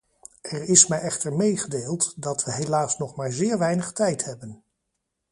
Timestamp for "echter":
0.99-1.33